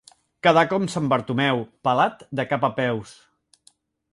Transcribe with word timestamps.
Quedar 0.45 0.61
com 0.69 0.87
sant 0.93 1.09
Bartomeu: 1.11 1.61
pelat 1.89 2.25
de 2.41 2.47
cap 2.55 2.67
a 2.71 2.73
peus. 2.81 3.13